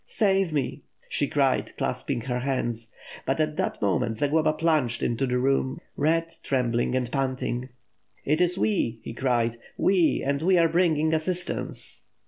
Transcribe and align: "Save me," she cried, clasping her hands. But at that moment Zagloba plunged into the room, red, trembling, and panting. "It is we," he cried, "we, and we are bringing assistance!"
"Save 0.07 0.51
me," 0.51 0.81
she 1.09 1.27
cried, 1.27 1.77
clasping 1.77 2.21
her 2.21 2.39
hands. 2.39 2.91
But 3.23 3.39
at 3.39 3.55
that 3.57 3.79
moment 3.83 4.17
Zagloba 4.17 4.53
plunged 4.53 5.03
into 5.03 5.27
the 5.27 5.37
room, 5.37 5.79
red, 5.95 6.33
trembling, 6.41 6.95
and 6.95 7.11
panting. 7.11 7.69
"It 8.25 8.41
is 8.41 8.57
we," 8.57 8.99
he 9.03 9.13
cried, 9.13 9.59
"we, 9.77 10.23
and 10.25 10.41
we 10.41 10.57
are 10.57 10.67
bringing 10.67 11.13
assistance!" 11.13 12.05